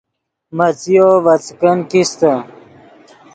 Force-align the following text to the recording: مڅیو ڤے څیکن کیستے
مڅیو 0.57 1.09
ڤے 1.23 1.35
څیکن 1.45 1.77
کیستے 1.89 2.31